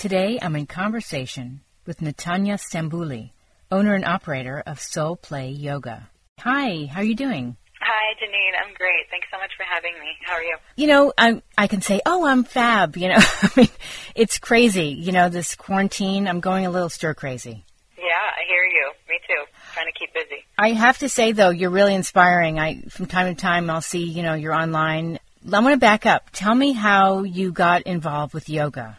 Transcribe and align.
Today 0.00 0.38
I'm 0.40 0.56
in 0.56 0.64
conversation 0.64 1.60
with 1.84 1.98
Natanya 2.00 2.58
Stambouli, 2.58 3.32
owner 3.70 3.92
and 3.92 4.02
operator 4.02 4.62
of 4.66 4.80
Soul 4.80 5.14
Play 5.14 5.50
Yoga. 5.50 6.08
Hi, 6.38 6.86
how 6.86 7.00
are 7.00 7.04
you 7.04 7.14
doing? 7.14 7.58
Hi, 7.82 8.14
Janine. 8.14 8.66
I'm 8.66 8.72
great. 8.76 9.10
Thanks 9.10 9.26
so 9.30 9.36
much 9.36 9.50
for 9.58 9.64
having 9.64 9.92
me. 10.00 10.06
How 10.24 10.36
are 10.36 10.42
you? 10.42 10.56
You 10.76 10.86
know, 10.86 11.12
I 11.18 11.42
I 11.58 11.66
can 11.66 11.82
say, 11.82 12.00
"Oh, 12.06 12.24
I'm 12.24 12.44
fab." 12.44 12.96
You 12.96 13.08
know, 13.08 13.18
I 13.42 13.50
mean, 13.54 13.68
it's 14.14 14.38
crazy. 14.38 14.86
You 14.86 15.12
know, 15.12 15.28
this 15.28 15.54
quarantine. 15.54 16.28
I'm 16.28 16.40
going 16.40 16.64
a 16.64 16.70
little 16.70 16.88
stir 16.88 17.12
crazy. 17.12 17.66
Yeah, 17.98 18.24
I 18.38 18.48
hear 18.48 18.64
you. 18.64 18.92
Me 19.06 19.18
too. 19.28 19.44
Trying 19.74 19.92
to 19.92 19.98
keep 19.98 20.14
busy. 20.14 20.46
I 20.56 20.70
have 20.70 20.96
to 21.00 21.10
say 21.10 21.32
though, 21.32 21.50
you're 21.50 21.68
really 21.68 21.94
inspiring. 21.94 22.58
I 22.58 22.80
from 22.88 23.04
time 23.04 23.34
to 23.34 23.38
time 23.38 23.68
I'll 23.68 23.82
see, 23.82 24.04
you 24.04 24.22
know, 24.22 24.32
you're 24.32 24.54
online. 24.54 25.18
I 25.52 25.60
want 25.60 25.74
to 25.74 25.78
back 25.78 26.06
up. 26.06 26.30
Tell 26.32 26.54
me 26.54 26.72
how 26.72 27.24
you 27.24 27.52
got 27.52 27.82
involved 27.82 28.32
with 28.32 28.48
yoga. 28.48 28.96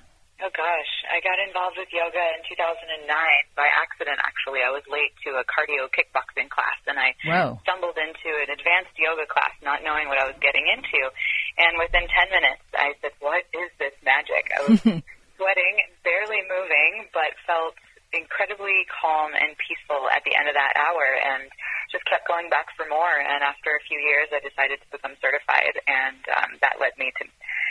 I 1.21 1.29
got 1.29 1.37
involved 1.37 1.77
with 1.77 1.93
yoga 1.93 2.17
in 2.33 2.41
2009 2.49 3.05
by 3.53 3.69
accident. 3.69 4.17
Actually, 4.25 4.65
I 4.65 4.73
was 4.73 4.81
late 4.89 5.13
to 5.21 5.37
a 5.37 5.45
cardio 5.45 5.85
kickboxing 5.93 6.49
class, 6.49 6.81
and 6.89 6.97
I 6.97 7.13
Whoa. 7.21 7.61
stumbled 7.61 7.93
into 8.01 8.33
an 8.41 8.49
advanced 8.49 8.97
yoga 8.97 9.29
class, 9.29 9.53
not 9.61 9.85
knowing 9.85 10.09
what 10.09 10.17
I 10.17 10.25
was 10.25 10.33
getting 10.41 10.65
into. 10.65 11.13
And 11.61 11.77
within 11.77 12.09
10 12.09 12.33
minutes, 12.33 12.65
I 12.73 12.97
said, 13.05 13.13
"What 13.21 13.45
is 13.53 13.69
this 13.77 13.93
magic?" 14.01 14.49
I 14.49 14.59
was 14.65 14.81
sweating, 15.37 15.75
barely 16.01 16.41
moving, 16.49 17.05
but 17.13 17.37
felt 17.45 17.77
incredibly 18.17 18.89
calm 18.89 19.37
and 19.37 19.53
peaceful 19.61 20.09
at 20.09 20.25
the 20.25 20.33
end 20.33 20.49
of 20.49 20.57
that 20.57 20.73
hour, 20.73 21.05
and 21.05 21.45
just 21.91 22.07
kept 22.07 22.27
going 22.27 22.49
back 22.49 22.71
for 22.75 22.87
more. 22.87 23.15
And 23.19 23.43
after 23.43 23.75
a 23.75 23.81
few 23.85 23.99
years, 23.99 24.31
I 24.31 24.39
decided 24.39 24.79
to 24.81 24.87
become 24.91 25.13
certified, 25.19 25.75
and 25.87 26.21
um, 26.31 26.49
that 26.63 26.79
led 26.79 26.95
me 26.97 27.11
to 27.19 27.23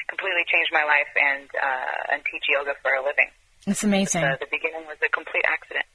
completely 0.08 0.44
change 0.46 0.68
my 0.72 0.84
life 0.84 1.10
and 1.16 1.48
uh, 1.56 2.14
and 2.14 2.22
teach 2.30 2.44
yoga 2.48 2.76
for 2.82 2.92
a 2.92 3.02
living. 3.02 3.32
It's 3.66 3.84
amazing. 3.84 4.22
The, 4.22 4.38
the 4.40 4.52
beginning 4.52 4.86
was 4.86 4.96
a 5.04 5.08
complete 5.08 5.44
accident. 5.48 5.86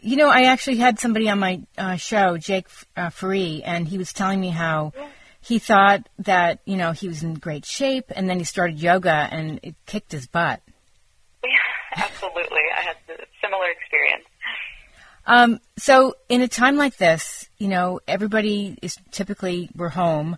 You 0.00 0.16
know, 0.16 0.30
I 0.30 0.44
actually 0.44 0.78
had 0.78 0.98
somebody 0.98 1.28
on 1.28 1.38
my 1.38 1.60
uh, 1.76 1.96
show, 1.96 2.38
Jake 2.38 2.66
uh, 2.96 3.10
Faree, 3.10 3.62
and 3.64 3.86
he 3.86 3.98
was 3.98 4.12
telling 4.12 4.40
me 4.40 4.48
how 4.48 4.92
he 5.40 5.58
thought 5.58 6.08
that 6.20 6.60
you 6.64 6.76
know 6.76 6.92
he 6.92 7.08
was 7.08 7.22
in 7.22 7.34
great 7.34 7.64
shape, 7.64 8.06
and 8.14 8.28
then 8.28 8.38
he 8.38 8.44
started 8.44 8.80
yoga, 8.80 9.28
and 9.30 9.60
it 9.62 9.74
kicked 9.86 10.12
his 10.12 10.26
butt. 10.26 10.62
Yeah, 11.42 12.04
absolutely. 12.04 12.60
I 12.76 12.82
had 12.82 12.96
a 13.08 13.24
similar 13.42 13.64
experience. 13.70 14.26
Um, 15.26 15.60
so, 15.78 16.14
in 16.28 16.42
a 16.42 16.48
time 16.48 16.76
like 16.76 16.96
this, 16.96 17.39
you 17.60 17.68
know, 17.68 18.00
everybody 18.08 18.76
is 18.80 18.96
typically 19.12 19.68
we're 19.76 19.92
home. 19.92 20.36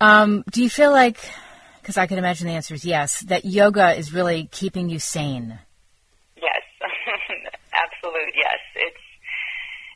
Um, 0.00 0.42
do 0.50 0.62
you 0.62 0.68
feel 0.68 0.90
like, 0.90 1.22
because 1.80 1.96
I 1.96 2.06
can 2.06 2.18
imagine 2.18 2.48
the 2.48 2.54
answer 2.58 2.74
is 2.74 2.84
yes, 2.84 3.20
that 3.30 3.46
yoga 3.46 3.94
is 3.94 4.12
really 4.12 4.50
keeping 4.50 4.90
you 4.90 4.98
sane? 4.98 5.56
Yes, 6.36 6.62
absolute 7.72 8.34
yes. 8.34 8.58
It's 8.74 9.04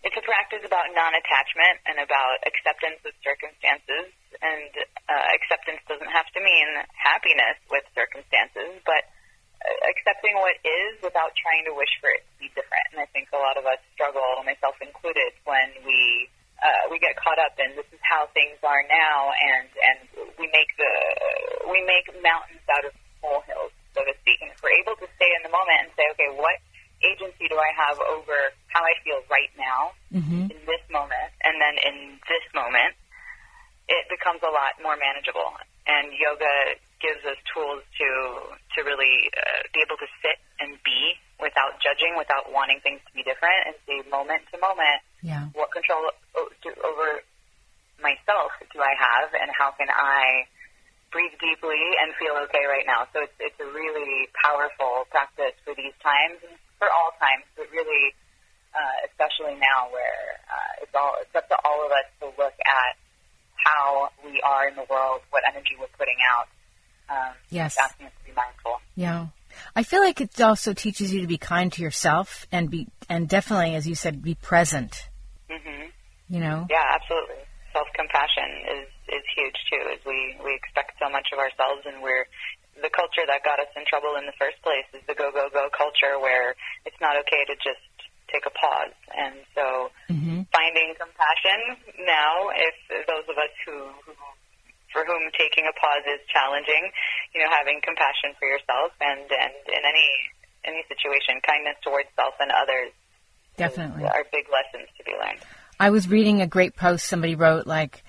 it's 0.04 0.16
a 0.16 0.22
practice 0.22 0.62
about 0.62 0.94
non-attachment 0.94 1.82
and 1.90 1.98
about 1.98 2.38
acceptance 2.46 3.02
of 3.02 3.12
circumstances. 3.26 4.14
And 4.38 4.70
uh, 5.10 5.26
acceptance 5.34 5.82
doesn't 5.90 6.08
have 6.14 6.30
to 6.38 6.40
mean 6.40 6.68
happiness 6.94 7.58
with 7.66 7.82
circumstances, 7.98 8.78
but 8.86 9.07
accepting 9.86 10.34
what 10.42 10.58
is 10.66 10.98
without 11.02 11.34
trying 11.38 11.64
to 11.70 11.72
wish 11.76 11.92
for 12.02 12.10
it 12.10 12.26
to 12.26 12.34
be 12.42 12.48
different. 12.56 12.86
And 12.90 12.98
I 12.98 13.08
think 13.14 13.30
a 13.30 13.40
lot 13.40 13.54
of 13.54 13.64
us 13.66 13.78
struggle, 13.94 14.42
myself 14.42 14.74
included, 14.82 15.36
when 15.46 15.70
we 15.86 16.26
uh, 16.58 16.90
we 16.90 16.98
get 16.98 17.14
caught 17.14 17.38
up 17.38 17.54
in 17.62 17.70
this 17.78 17.86
is 17.94 18.02
how 18.02 18.26
things 18.34 18.58
are 18.66 18.82
now, 18.90 19.30
and 19.30 19.68
and 19.70 19.98
we 20.38 20.50
make 20.50 20.74
the 20.74 20.92
we 21.70 21.84
make 21.86 22.10
mountains 22.18 22.64
out 22.66 22.82
of 22.82 22.90
molehills, 23.22 23.70
so 23.94 24.02
to 24.02 24.14
speak. 24.26 24.42
And 24.42 24.50
if 24.50 24.58
we're 24.58 24.74
able 24.82 24.98
to 24.98 25.06
stay 25.14 25.30
in 25.38 25.46
the 25.46 25.52
moment 25.54 25.86
and 25.86 25.90
say, 25.94 26.10
okay, 26.18 26.34
what 26.34 26.58
agency 26.98 27.46
do 27.46 27.54
I 27.54 27.70
have 27.78 28.02
over 28.10 28.50
how 28.74 28.82
I 28.82 28.94
feel 29.06 29.22
right 29.30 29.54
now 29.54 29.94
Mm-hmm. 30.08 30.48
in 30.48 30.60
this 30.64 30.80
moment, 30.88 31.30
and 31.44 31.60
then 31.60 31.76
in 31.84 32.16
this 32.24 32.40
moment, 32.56 32.96
it 33.92 34.08
becomes 34.08 34.40
a 34.40 34.48
lot 34.48 34.72
more 34.80 34.96
manageable. 34.96 35.52
And 35.84 36.16
yoga 36.16 36.80
gives 37.00 37.22
us 37.26 37.38
tools 37.54 37.82
to 37.98 38.08
to 38.74 38.78
really 38.82 39.30
uh, 39.34 39.62
be 39.74 39.80
able 39.82 39.98
to 39.98 40.08
sit 40.22 40.38
and 40.60 40.74
be 40.82 41.14
without 41.38 41.78
judging, 41.78 42.18
without 42.18 42.50
wanting 42.50 42.82
things 42.82 42.98
to 43.06 43.12
be 43.14 43.22
different, 43.22 43.70
and 43.70 43.74
see 43.86 44.02
moment 44.10 44.42
to 44.50 44.58
moment 44.58 44.98
Yeah. 45.22 45.46
what 45.54 45.70
control 45.70 46.10
o- 46.34 46.50
do, 46.62 46.70
over 46.82 47.22
myself 48.02 48.50
do 48.74 48.78
I 48.82 48.94
have, 48.98 49.34
and 49.34 49.50
how 49.54 49.70
can 49.74 49.90
I 49.90 50.46
breathe 51.10 51.34
deeply 51.40 51.80
and 52.02 52.12
feel 52.20 52.36
okay 52.46 52.66
right 52.68 52.84
now. 52.86 53.06
So 53.14 53.22
it's 53.22 53.38
it's 53.40 53.58
a 53.62 53.70
really 53.70 54.28
powerful 54.42 55.06
practice 55.10 55.54
for 55.64 55.74
these 55.74 55.94
times, 56.02 56.42
and 56.42 56.54
for 56.78 56.90
all 56.90 57.14
times, 57.18 57.46
but 57.56 57.66
really, 57.70 58.14
uh, 58.74 58.96
especially 59.10 59.54
now 59.58 59.90
where 59.90 60.38
uh, 60.50 60.82
it's 60.82 60.94
all 60.94 61.14
it's 61.22 61.34
up 61.34 61.46
to 61.48 61.56
all 61.64 61.82
of 61.86 61.90
us 61.90 62.06
to 62.22 62.26
look 62.38 62.54
at 62.58 62.92
how 63.58 64.10
we 64.22 64.38
are 64.42 64.68
in 64.68 64.74
the 64.78 64.86
world, 64.90 65.22
what 65.30 65.42
energy 65.46 65.74
we're 65.78 65.90
putting 65.98 66.18
out. 66.34 66.46
Um, 67.08 67.32
Yes. 67.50 67.76
us 67.78 67.92
to 67.98 68.04
be 68.24 68.32
mindful. 68.36 68.80
Yeah. 68.94 69.26
I 69.74 69.82
feel 69.82 70.00
like 70.00 70.20
it 70.20 70.40
also 70.40 70.72
teaches 70.72 71.12
you 71.12 71.20
to 71.22 71.26
be 71.26 71.38
kind 71.38 71.72
to 71.72 71.82
yourself 71.82 72.46
and 72.52 72.70
be 72.70 72.86
and 73.08 73.28
definitely, 73.28 73.74
as 73.74 73.88
you 73.88 73.94
said, 73.94 74.22
be 74.22 74.34
present. 74.36 75.08
hmm 75.50 75.88
You 76.28 76.40
know. 76.40 76.66
Yeah, 76.70 76.84
absolutely. 76.94 77.42
Self 77.72 77.88
compassion 77.96 78.48
is 78.78 78.88
is 79.08 79.24
huge 79.34 79.56
too. 79.70 79.82
As 79.92 80.00
we 80.04 80.36
we 80.44 80.54
expect 80.54 80.92
so 81.00 81.08
much 81.10 81.28
of 81.32 81.38
ourselves, 81.38 81.82
and 81.86 82.02
we're 82.02 82.26
the 82.80 82.90
culture 82.94 83.26
that 83.26 83.42
got 83.42 83.58
us 83.58 83.66
in 83.74 83.82
trouble 83.90 84.14
in 84.20 84.26
the 84.26 84.36
first 84.38 84.60
place 84.62 84.86
is 84.94 85.02
the 85.08 85.14
go 85.14 85.32
go 85.32 85.48
go 85.50 85.66
culture, 85.74 86.20
where 86.20 86.54
it's 86.86 87.00
not 87.00 87.16
okay 87.26 87.42
to 87.50 87.54
just 87.58 87.82
take 88.30 88.44
a 88.46 88.50
pause. 88.54 88.94
And 89.16 89.34
so, 89.54 89.90
Mm-hmm. 90.12 90.42
finding 90.52 90.94
compassion 90.96 91.76
now, 92.06 92.48
if 92.54 92.76
those 93.06 93.24
of 93.28 93.36
us 93.36 93.52
who, 93.66 93.76
who 94.04 94.12
for 94.92 95.04
whom 95.04 95.30
taking 95.36 95.68
a 95.68 95.74
pause 95.76 96.04
is 96.06 96.20
challenging, 96.32 96.90
you 97.34 97.40
know, 97.40 97.50
having 97.50 97.80
compassion 97.82 98.32
for 98.38 98.48
yourself 98.48 98.92
and 99.00 99.26
and 99.28 99.54
in 99.68 99.82
any 99.84 100.08
any 100.64 100.82
situation, 100.88 101.40
kindness 101.46 101.76
towards 101.82 102.08
self 102.16 102.34
and 102.40 102.50
others 102.50 102.92
Definitely. 103.56 104.04
are 104.04 104.24
big 104.32 104.46
lessons 104.52 104.88
to 104.98 105.04
be 105.04 105.12
learned. 105.12 105.40
I 105.80 105.90
was 105.90 106.08
reading 106.08 106.40
a 106.40 106.46
great 106.46 106.76
post 106.76 107.06
somebody 107.06 107.34
wrote 107.34 107.66
like 107.66 108.02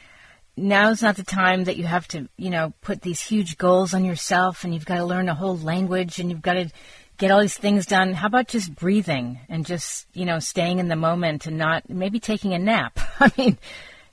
now's 0.57 1.01
not 1.01 1.15
the 1.15 1.23
time 1.23 1.65
that 1.65 1.77
you 1.77 1.85
have 1.85 2.07
to, 2.09 2.27
you 2.37 2.49
know, 2.49 2.73
put 2.81 3.01
these 3.01 3.19
huge 3.19 3.57
goals 3.57 3.93
on 3.93 4.05
yourself 4.05 4.63
and 4.63 4.73
you've 4.73 4.85
got 4.85 4.97
to 4.97 5.05
learn 5.05 5.29
a 5.29 5.35
whole 5.35 5.57
language 5.57 6.19
and 6.19 6.29
you've 6.29 6.41
got 6.41 6.53
to 6.53 6.69
get 7.17 7.31
all 7.31 7.41
these 7.41 7.57
things 7.57 7.85
done. 7.85 8.13
How 8.13 8.27
about 8.27 8.47
just 8.47 8.75
breathing 8.75 9.39
and 9.49 9.65
just, 9.65 10.07
you 10.13 10.25
know, 10.25 10.39
staying 10.39 10.79
in 10.79 10.87
the 10.87 10.95
moment 10.95 11.45
and 11.45 11.57
not 11.57 11.89
maybe 11.89 12.19
taking 12.19 12.53
a 12.53 12.59
nap? 12.59 12.99
I 13.19 13.31
mean, 13.37 13.57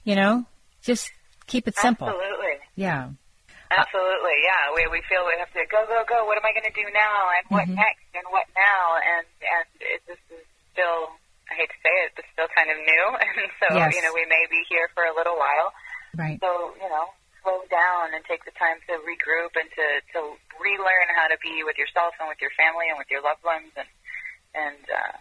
you 0.05 0.15
know, 0.15 0.47
just 0.82 1.10
keep 1.47 1.66
it 1.66 1.76
simple. 1.76 2.09
Absolutely. 2.09 2.36
Yeah. 2.76 3.10
Absolutely, 3.66 4.37
yeah. 4.47 4.70
We 4.78 4.87
we 4.94 5.03
feel 5.10 5.26
we 5.26 5.34
have 5.42 5.50
to 5.50 5.64
go, 5.66 5.82
go, 5.91 6.06
go. 6.06 6.22
What 6.28 6.38
am 6.38 6.47
I 6.47 6.54
going 6.54 6.70
to 6.70 6.76
do 6.76 6.87
now? 6.94 7.19
And 7.34 7.44
what 7.50 7.66
Mhm. 7.66 7.75
next? 7.75 8.06
And 8.14 8.22
what 8.31 8.47
now? 8.54 8.84
And 9.03 9.26
and 9.42 9.66
it, 9.82 10.00
this 10.06 10.22
is 10.31 10.44
still, 10.70 11.10
I 11.50 11.54
hate 11.59 11.72
to 11.75 11.81
say 11.82 11.94
it, 12.06 12.14
but 12.14 12.25
still 12.31 12.47
kind 12.54 12.70
of 12.70 12.78
new. 12.78 13.06
And 13.42 13.50
so 13.59 13.75
Yes. 13.75 13.91
you 13.97 14.03
know, 14.06 14.14
we 14.14 14.22
may 14.31 14.47
be 14.47 14.62
here 14.70 14.87
for 14.94 15.03
a 15.03 15.14
little 15.19 15.34
while. 15.34 15.75
Right. 16.14 16.38
So 16.38 16.76
you 16.78 16.87
know, 16.88 17.10
slow 17.42 17.66
down 17.66 18.14
and 18.14 18.22
take 18.31 18.44
the 18.47 18.54
time 18.54 18.78
to 18.87 19.03
regroup 19.03 19.58
and 19.58 19.66
to 19.75 19.87
to 20.14 20.20
relearn 20.62 21.08
how 21.19 21.26
to 21.26 21.37
be 21.43 21.64
with 21.66 21.75
yourself 21.76 22.14
and 22.22 22.28
with 22.31 22.38
your 22.41 22.54
family 22.54 22.87
and 22.87 22.98
with 23.03 23.10
your 23.10 23.20
loved 23.25 23.43
ones. 23.43 23.72
And 23.75 23.88
and 24.54 24.84
uh, 24.87 25.16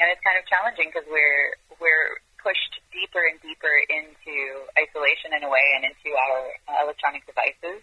and 0.00 0.06
it's 0.08 0.24
kind 0.24 0.40
of 0.40 0.48
challenging 0.48 0.88
because 0.88 1.04
we're 1.12 1.60
we're 1.76 2.16
pushed 2.46 2.78
deeper 2.94 3.26
and 3.26 3.42
deeper 3.42 3.74
into 3.90 4.34
isolation 4.78 5.34
in 5.34 5.42
a 5.42 5.50
way 5.50 5.66
and 5.74 5.82
into 5.82 6.14
our 6.14 6.54
uh, 6.70 6.86
electronic 6.86 7.26
devices. 7.26 7.82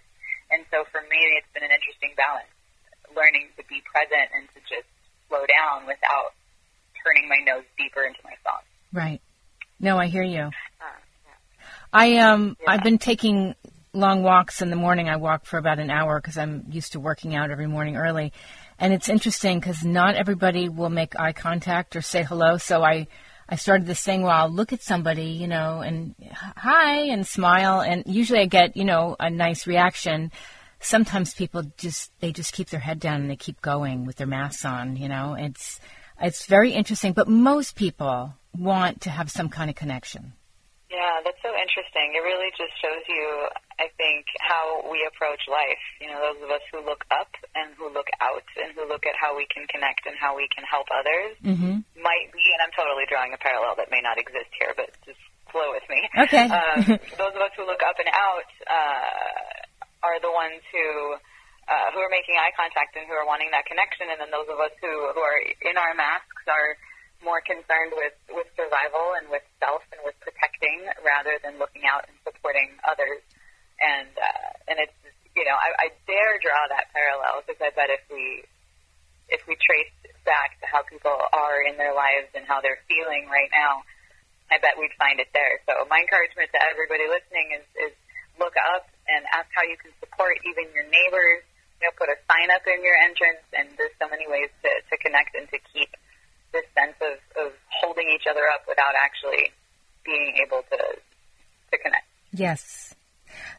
And 0.56 0.64
so 0.72 0.88
for 0.88 1.04
me, 1.12 1.20
it's 1.36 1.52
been 1.52 1.68
an 1.68 1.76
interesting 1.76 2.16
balance, 2.16 2.48
learning 3.12 3.52
to 3.60 3.64
be 3.68 3.84
present 3.84 4.32
and 4.32 4.48
to 4.56 4.60
just 4.64 4.88
slow 5.28 5.44
down 5.52 5.84
without 5.84 6.32
turning 7.04 7.28
my 7.28 7.44
nose 7.44 7.68
deeper 7.76 8.08
into 8.08 8.24
my 8.24 8.40
thoughts. 8.48 8.72
Right. 8.96 9.20
No, 9.84 10.00
I 10.00 10.08
hear 10.08 10.24
you. 10.24 10.48
Uh, 10.80 11.00
I 11.92 12.18
um 12.18 12.56
Yeah. 12.62 12.72
I've 12.72 12.84
been 12.84 12.98
taking 12.98 13.56
long 13.92 14.24
walks 14.24 14.62
in 14.62 14.70
the 14.70 14.76
morning. 14.76 15.10
I 15.10 15.18
walk 15.18 15.46
for 15.46 15.58
about 15.58 15.80
an 15.80 15.90
hour 15.90 16.20
because 16.20 16.38
I'm 16.38 16.66
used 16.70 16.94
to 16.94 17.00
working 17.00 17.36
out 17.36 17.52
every 17.52 17.68
morning 17.68 17.98
early, 17.98 18.32
and 18.80 18.94
it's 18.94 19.10
interesting 19.10 19.60
because 19.60 19.84
not 19.84 20.16
everybody 20.16 20.70
will 20.70 20.90
make 20.90 21.20
eye 21.20 21.34
contact 21.34 21.96
or 21.96 22.02
say 22.02 22.24
hello. 22.24 22.58
So 22.58 22.84
I 22.84 23.08
I 23.50 23.56
started 23.56 23.88
this 23.88 24.04
thing 24.04 24.22
where 24.22 24.32
I'll 24.32 24.50
look 24.50 24.74
at 24.74 24.82
somebody, 24.82 25.26
you 25.26 25.48
know, 25.48 25.82
and 25.82 26.16
hi 26.32 26.96
and 26.96 27.28
smile, 27.28 27.82
and 27.82 28.04
usually 28.06 28.40
I 28.40 28.46
get 28.46 28.78
you 28.78 28.86
know 28.86 29.16
a 29.20 29.30
nice 29.30 29.68
reaction. 29.68 30.32
Sometimes 30.80 31.34
people 31.34 31.64
just 31.78 32.12
they 32.20 32.32
just 32.32 32.54
keep 32.54 32.70
their 32.70 32.80
head 32.80 33.00
down 33.00 33.22
and 33.22 33.30
they 33.30 33.36
keep 33.36 33.62
going 33.62 34.06
with 34.06 34.18
their 34.18 34.28
masks 34.28 34.66
on. 34.66 34.96
You 34.96 35.10
know, 35.10 35.36
it's 35.38 35.80
it's 36.22 36.46
very 36.46 36.72
interesting. 36.72 37.14
But 37.14 37.28
most 37.28 37.76
people 37.76 38.36
want 38.58 39.02
to 39.02 39.10
have 39.10 39.32
some 39.32 39.50
kind 39.50 39.70
of 39.70 39.76
connection. 39.76 40.34
That's 41.24 41.40
so 41.42 41.52
interesting. 41.56 42.14
It 42.14 42.24
really 42.24 42.52
just 42.56 42.76
shows 42.80 43.04
you, 43.08 43.50
I 43.80 43.90
think, 43.96 44.04
think, 44.04 44.28
how 44.44 44.84
we 44.92 45.08
approach 45.08 45.42
life. 45.48 45.84
You 46.04 46.12
know, 46.12 46.20
those 46.20 46.44
of 46.44 46.50
us 46.52 46.64
who 46.70 46.84
look 46.84 47.08
up 47.10 47.32
and 47.56 47.72
who 47.80 47.88
look 47.90 48.12
out 48.20 48.44
and 48.60 48.76
who 48.76 48.84
look 48.86 49.08
at 49.08 49.16
how 49.16 49.36
we 49.36 49.48
can 49.48 49.64
connect 49.72 50.06
and 50.06 50.16
how 50.20 50.36
we 50.36 50.52
can 50.52 50.68
help 50.68 50.88
others 50.92 51.40
Mm-hmm. 51.44 51.84
might 52.00 52.30
be, 52.32 52.46
and 52.56 52.60
I'm 52.64 52.74
totally 52.76 53.08
drawing 53.10 53.34
a 53.34 53.40
parallel 53.40 53.76
that 53.80 53.92
may 53.92 54.00
not 54.04 54.20
exist 54.20 54.52
here, 54.60 54.72
but 54.76 54.92
just 55.08 55.20
flow 55.52 55.72
with 55.72 55.86
me. 55.88 56.04
Okay. 56.28 56.46
um, 56.52 57.00
those 57.22 57.34
of 57.36 57.42
us 57.42 57.54
who 57.56 57.64
look 57.66 57.84
up 57.84 57.98
and 58.00 58.10
out 58.12 58.50
uh, 58.68 60.08
are 60.08 60.20
the 60.20 60.32
ones 60.32 60.62
who 60.72 61.18
uh, 61.64 61.88
who 61.96 62.00
are 62.04 62.12
making 62.12 62.36
eye 62.36 62.52
contact 62.60 63.00
and 63.00 63.08
who 63.08 63.16
are 63.16 63.24
wanting 63.28 63.48
that 63.56 63.64
connection, 63.64 64.12
and 64.12 64.20
then 64.20 64.32
those 64.32 64.48
of 64.52 64.60
us 64.60 64.72
who 64.84 64.92
who 65.16 65.22
are 65.24 65.40
in 65.40 65.76
our 65.80 65.96
masks 65.96 66.44
are 66.48 66.76
more 67.24 67.42
concerned 67.42 67.96
with 67.96 68.14
with 68.30 68.48
survival 68.54 69.18
and 69.18 69.32
with 69.32 69.44
self 69.58 69.82
and 69.96 70.04
with 70.04 70.16
protecting 70.20 70.84
rather 71.02 71.40
than 71.42 71.58
looking 71.58 71.88
out 71.88 72.06
and 72.08 72.16
supporting 72.28 72.76
others. 72.84 73.24
And 73.80 74.12
uh, 74.16 74.70
and 74.70 74.78
it's 74.80 74.96
you 75.34 75.44
know 75.48 75.56
I, 75.56 75.90
I 75.90 75.96
dare 76.06 76.38
draw 76.44 76.68
that 76.70 76.92
parallel 76.94 77.44
because 77.48 77.60
I 77.64 77.72
bet 77.74 77.90
if 77.90 78.04
we 78.12 78.44
if 79.32 79.42
we 79.48 79.56
trace 79.58 79.92
back 80.28 80.60
to 80.60 80.66
how 80.68 80.84
people 80.88 81.16
are 81.34 81.60
in 81.64 81.76
their 81.80 81.96
lives 81.96 82.32
and 82.36 82.44
how 82.48 82.60
they're 82.62 82.80
feeling 82.88 83.28
right 83.28 83.50
now, 83.52 83.84
I 84.52 84.60
bet 84.60 84.80
we'd 84.80 84.94
find 85.00 85.20
it 85.20 85.32
there. 85.34 85.60
So 85.68 85.88
my 85.88 86.00
encouragement 86.04 86.52
to 86.54 86.60
everybody 86.64 87.08
listening 87.08 87.56
is, 87.60 87.66
is 87.90 87.94
look 88.40 88.56
up 88.76 88.88
and 89.08 89.26
ask 89.34 89.48
how 89.52 89.64
you 89.64 89.76
can 89.80 89.92
support 90.00 90.40
even 90.48 90.72
your 90.72 90.88
neighbors. 90.88 91.44
You 91.82 91.92
know, 91.92 91.94
put 92.00 92.08
a 92.08 92.16
sign 92.32 92.48
up 92.54 92.64
in 92.64 92.80
your 92.80 92.96
entrance, 92.96 93.44
and 93.52 93.68
there's 93.76 93.92
so 94.00 94.08
many 94.08 94.24
ways 94.24 94.48
to, 94.64 94.70
to 94.72 94.96
connect 95.04 95.36
and 95.36 95.50
to 95.52 95.60
keep 95.76 95.92
this 96.54 96.64
sense 96.78 96.96
of, 97.02 97.46
of 97.46 97.52
holding 97.82 98.08
each 98.16 98.28
other 98.30 98.44
up 98.54 98.62
without 98.68 98.94
actually 98.98 99.52
being 100.06 100.38
able 100.46 100.62
to 100.70 100.78
to 101.72 101.78
connect. 101.78 102.06
Yes. 102.32 102.94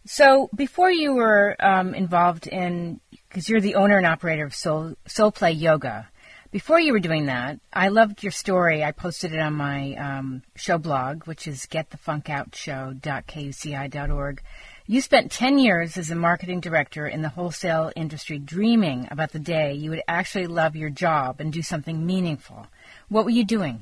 So 0.06 0.48
before 0.54 0.90
you 0.90 1.14
were 1.14 1.56
um, 1.58 1.94
involved 1.94 2.46
in, 2.46 3.00
because 3.28 3.48
you're 3.48 3.60
the 3.60 3.74
owner 3.74 3.98
and 3.98 4.06
operator 4.06 4.44
of 4.44 4.54
Soul 4.54 4.94
Soul 5.06 5.32
Play 5.32 5.50
Yoga. 5.52 6.08
Before 6.50 6.78
you 6.78 6.92
were 6.92 7.00
doing 7.00 7.24
that, 7.26 7.58
I 7.72 7.88
loved 7.88 8.22
your 8.22 8.30
story. 8.30 8.84
I 8.84 8.92
posted 8.92 9.34
it 9.34 9.40
on 9.40 9.54
my 9.54 9.96
um, 9.96 10.42
show 10.54 10.78
blog, 10.78 11.24
which 11.24 11.48
is 11.48 11.66
getthefunkoutshow.kuci.org. 11.66 14.42
You 14.86 15.00
spent 15.00 15.32
10 15.32 15.58
years 15.58 15.96
as 15.96 16.10
a 16.10 16.14
marketing 16.14 16.60
director 16.60 17.08
in 17.08 17.22
the 17.22 17.30
wholesale 17.30 17.90
industry 17.96 18.38
dreaming 18.38 19.08
about 19.10 19.32
the 19.32 19.40
day 19.40 19.72
you 19.72 19.90
would 19.90 20.02
actually 20.06 20.46
love 20.46 20.76
your 20.76 20.90
job 20.90 21.40
and 21.40 21.52
do 21.52 21.62
something 21.62 22.06
meaningful. 22.06 22.68
What 23.14 23.22
were 23.22 23.38
you 23.38 23.46
doing? 23.46 23.78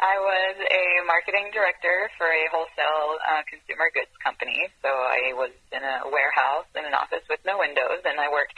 I 0.00 0.16
was 0.24 0.56
a 0.56 0.84
marketing 1.04 1.52
director 1.52 2.08
for 2.16 2.24
a 2.24 2.48
wholesale 2.48 3.20
uh, 3.20 3.44
consumer 3.44 3.92
goods 3.92 4.08
company. 4.24 4.56
So 4.80 4.88
I 4.88 5.36
was 5.36 5.52
in 5.68 5.84
a 5.84 6.08
warehouse 6.08 6.64
in 6.72 6.88
an 6.88 6.96
office 6.96 7.20
with 7.28 7.44
no 7.44 7.60
windows, 7.60 8.00
and 8.08 8.16
I 8.16 8.32
worked 8.32 8.56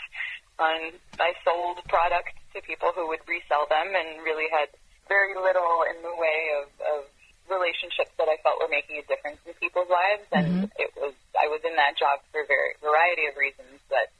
on. 0.62 0.94
I 1.18 1.34
sold 1.42 1.82
products 1.90 2.38
to 2.54 2.62
people 2.62 2.94
who 2.94 3.10
would 3.10 3.26
resell 3.26 3.66
them, 3.66 3.98
and 3.98 4.22
really 4.22 4.46
had 4.46 4.70
very 5.10 5.34
little 5.34 5.82
in 5.90 5.98
the 6.06 6.14
way 6.14 6.54
of, 6.62 6.70
of 6.86 7.10
relationships 7.50 8.14
that 8.22 8.30
I 8.30 8.38
felt 8.46 8.62
were 8.62 8.70
making 8.70 9.02
a 9.02 9.06
difference 9.10 9.42
in 9.42 9.58
people's 9.58 9.90
lives. 9.90 10.30
And 10.30 10.70
it 10.78 10.94
was 10.94 11.18
I 11.34 11.50
was 11.50 11.66
in 11.66 11.74
that 11.82 11.98
job 11.98 12.22
for 12.30 12.46
a 12.46 12.46
very 12.46 12.78
variety 12.78 13.26
of 13.26 13.34
reasons, 13.34 13.82
but 13.90 14.14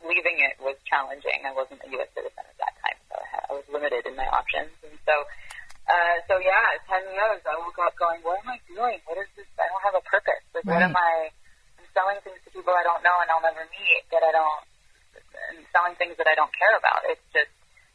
leaving 0.00 0.40
it 0.40 0.56
was 0.64 0.80
challenging. 0.88 1.44
I 1.44 1.52
wasn't 1.52 1.84
a 1.84 1.92
U.S. 2.00 2.08
citizen 2.16 2.40
at 2.40 2.56
that 2.56 2.79
I, 3.50 3.58
was 3.58 3.66
limited 3.66 4.06
in 4.06 4.14
my 4.14 4.26
options, 4.30 4.70
and 4.86 4.94
so. 5.04 5.14
Uh, 5.90 6.22
so 6.30 6.38
yeah, 6.38 6.78
ten 6.86 7.02
years. 7.10 7.42
I 7.42 7.58
woke 7.58 7.74
up 7.82 7.98
going, 7.98 8.22
"What 8.22 8.38
am 8.46 8.54
I 8.54 8.62
doing? 8.70 9.02
What 9.10 9.18
is 9.18 9.26
this? 9.34 9.48
I 9.58 9.66
don't 9.66 9.82
have 9.82 9.98
a 9.98 10.04
purpose. 10.06 10.38
Like, 10.54 10.62
what 10.62 10.78
am 10.86 10.94
I? 10.94 11.34
I'm 11.82 11.88
selling 11.90 12.22
things 12.22 12.38
to 12.46 12.48
people 12.54 12.70
I 12.70 12.86
don't 12.86 13.02
know 13.02 13.16
and 13.18 13.26
I'll 13.26 13.42
never 13.42 13.66
meet. 13.74 14.06
That 14.14 14.22
I 14.22 14.30
don't. 14.30 14.62
And 15.50 15.66
selling 15.74 15.98
things 15.98 16.14
that 16.22 16.30
I 16.30 16.38
don't 16.38 16.52
care 16.54 16.78
about. 16.78 17.02
It's 17.10 17.26
just 17.34 17.50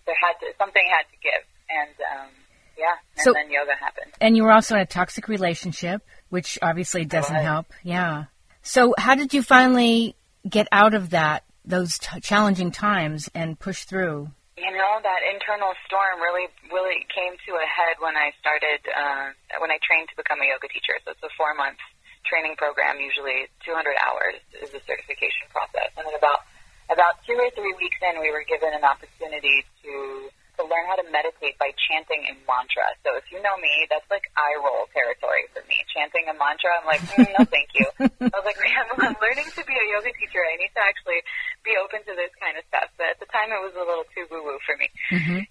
there 0.06 0.18
had 0.20 0.36
to 0.44 0.52
something 0.60 0.84
had 0.92 1.08
to 1.08 1.18
give, 1.24 1.44
and 1.72 1.96
um, 2.04 2.30
yeah, 2.78 3.00
and 3.16 3.24
So- 3.24 3.34
then 3.34 3.48
yoga 3.52 3.76
happened. 3.80 4.12
And 4.22 4.36
you 4.36 4.44
were 4.44 4.52
also 4.52 4.76
in 4.76 4.82
a 4.82 4.86
toxic 4.86 5.28
relationship, 5.28 6.02
which 6.30 6.60
obviously 6.62 7.06
doesn't 7.06 7.36
help. 7.36 7.68
Yeah. 7.84 8.26
So 8.62 8.94
how 8.98 9.16
did 9.16 9.34
you 9.34 9.44
finally 9.44 10.16
get 10.48 10.68
out 10.72 10.94
of 10.94 11.12
that, 11.12 11.44
those 11.64 11.98
t- 11.98 12.20
challenging 12.20 12.72
times 12.72 13.30
and 13.34 13.60
push 13.60 13.86
through? 13.86 14.30
You 14.56 14.72
know, 14.72 15.04
that 15.04 15.22
internal 15.28 15.76
storm 15.84 16.24
really, 16.24 16.48
really 16.72 17.04
came 17.12 17.36
to 17.36 17.52
a 17.60 17.68
head 17.68 18.00
when 18.00 18.16
I 18.16 18.32
started, 18.40 18.80
uh, 18.88 19.36
when 19.60 19.68
I 19.68 19.84
trained 19.84 20.08
to 20.10 20.16
become 20.16 20.40
a 20.40 20.48
yoga 20.48 20.72
teacher. 20.72 20.96
So 21.04 21.12
it's 21.12 21.24
a 21.28 21.34
four 21.36 21.52
month 21.60 21.76
training 22.24 22.56
program, 22.56 22.98
usually 23.04 23.52
200 23.68 24.00
hours 24.00 24.40
is 24.64 24.72
the 24.72 24.80
certification 24.88 25.52
process. 25.52 25.92
And 26.00 26.08
then 26.08 26.16
about, 26.16 26.48
about 26.88 27.20
two 27.28 27.36
or 27.36 27.52
three 27.52 27.76
weeks 27.76 28.00
in, 28.00 28.24
we 28.24 28.32
were 28.32 28.48
given 28.48 28.72
an 28.72 28.88
opportunity 28.88 29.68
to, 29.84 30.32
to 30.58 30.66
learn 30.66 30.86
how 30.88 30.96
to 30.96 31.06
meditate 31.12 31.60
by 31.60 31.72
chanting 31.88 32.24
a 32.28 32.34
mantra. 32.48 32.88
So 33.04 33.16
if 33.20 33.28
you 33.32 33.40
know 33.44 33.56
me, 33.60 33.88
that's 33.92 34.08
like 34.08 34.28
eye 34.36 34.58
roll 34.60 34.88
territory 34.92 35.48
for 35.52 35.64
me. 35.68 35.84
Chanting 35.92 36.28
a 36.28 36.36
mantra, 36.36 36.72
I'm 36.80 36.88
like, 36.88 37.04
mm, 37.16 37.28
no 37.36 37.44
thank 37.48 37.72
you. 37.76 37.88
I 38.00 38.34
was 38.34 38.46
like, 38.48 38.60
man, 38.60 38.86
I'm 38.96 39.16
learning 39.20 39.50
to 39.56 39.64
be 39.64 39.76
a 39.76 39.86
yoga 39.92 40.12
teacher. 40.16 40.42
I 40.44 40.56
need 40.60 40.72
to 40.76 40.84
actually 40.84 41.22
be 41.64 41.76
open 41.80 42.04
to 42.06 42.14
this 42.14 42.32
kind 42.38 42.56
of 42.56 42.64
stuff. 42.70 42.90
But 42.96 43.16
at 43.16 43.20
the 43.20 43.30
time, 43.32 43.52
it 43.52 43.62
was 43.62 43.76
a 43.76 43.86
little 43.86 44.08
too 44.16 44.28
woo 44.32 44.44
woo 44.44 44.60
for 44.64 44.76
me. 44.78 44.88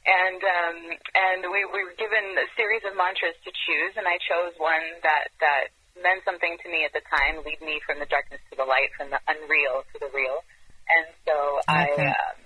And 0.07 0.41
um, 0.41 0.77
and 1.15 1.41
we, 1.49 1.67
we 1.69 1.81
were 1.85 1.97
given 1.97 2.25
a 2.39 2.49
series 2.55 2.85
of 2.87 2.95
mantras 2.97 3.37
to 3.45 3.51
choose, 3.51 3.95
and 3.97 4.07
I 4.07 4.17
chose 4.23 4.55
one 4.57 4.85
that 5.03 5.33
that 5.41 5.75
meant 6.01 6.25
something 6.25 6.59
to 6.63 6.67
me 6.71 6.85
at 6.85 6.93
the 6.93 7.05
time. 7.11 7.43
Lead 7.43 7.61
me 7.61 7.81
from 7.85 7.99
the 7.99 8.09
darkness 8.09 8.41
to 8.51 8.55
the 8.57 8.67
light, 8.67 8.93
from 8.97 9.11
the 9.11 9.21
unreal 9.27 9.87
to 9.95 9.97
the 10.01 10.11
real. 10.13 10.45
And 10.89 11.07
so 11.25 11.35
I. 11.69 11.91
Okay. 11.93 12.13
Um, 12.13 12.44